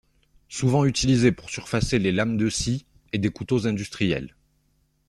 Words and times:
Souvent 0.49 0.83
utilisée 0.85 1.31
pour 1.31 1.51
surfacer 1.51 1.99
les 1.99 2.11
lames 2.11 2.35
de 2.35 2.49
scies 2.49 2.87
et 3.13 3.19
des 3.19 3.29
couteaux 3.29 3.67
industriels. 3.67 4.35